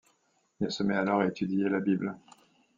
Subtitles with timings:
[0.61, 2.17] Il se met alors à étudier la bible.